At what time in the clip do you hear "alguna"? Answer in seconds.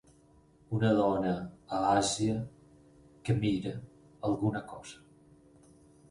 4.31-4.63